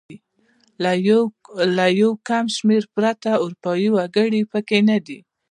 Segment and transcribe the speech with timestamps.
[1.77, 5.19] له یو کم شمېر پرته اروپايي وګړي پکې نه دي.